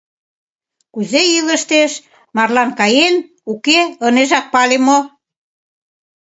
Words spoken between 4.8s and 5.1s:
мо?